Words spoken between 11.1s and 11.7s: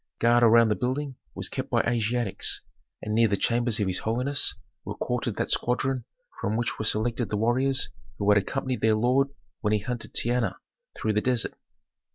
the desert.